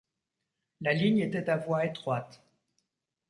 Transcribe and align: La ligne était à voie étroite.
La 0.79 0.93
ligne 0.93 1.19
était 1.19 1.47
à 1.47 1.57
voie 1.57 1.85
étroite. 1.85 2.41